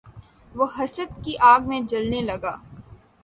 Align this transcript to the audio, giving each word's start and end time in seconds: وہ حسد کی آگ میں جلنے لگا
وہ 0.55 0.65
حسد 0.77 1.09
کی 1.23 1.35
آگ 1.51 1.67
میں 1.67 1.79
جلنے 1.89 2.21
لگا 2.21 2.55